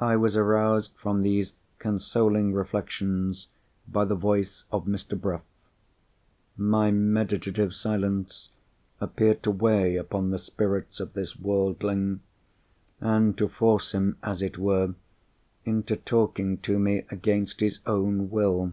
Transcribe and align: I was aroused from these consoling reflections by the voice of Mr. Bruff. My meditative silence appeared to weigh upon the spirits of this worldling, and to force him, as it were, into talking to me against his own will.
I 0.00 0.16
was 0.16 0.38
aroused 0.38 0.94
from 0.96 1.20
these 1.20 1.52
consoling 1.78 2.54
reflections 2.54 3.46
by 3.86 4.06
the 4.06 4.14
voice 4.14 4.64
of 4.72 4.86
Mr. 4.86 5.20
Bruff. 5.20 5.42
My 6.56 6.90
meditative 6.90 7.74
silence 7.74 8.48
appeared 9.02 9.42
to 9.42 9.50
weigh 9.50 9.96
upon 9.96 10.30
the 10.30 10.38
spirits 10.38 10.98
of 10.98 11.12
this 11.12 11.38
worldling, 11.38 12.20
and 13.02 13.36
to 13.36 13.48
force 13.50 13.92
him, 13.92 14.16
as 14.22 14.40
it 14.40 14.56
were, 14.56 14.94
into 15.66 15.94
talking 15.96 16.56
to 16.62 16.78
me 16.78 17.04
against 17.10 17.60
his 17.60 17.80
own 17.84 18.30
will. 18.30 18.72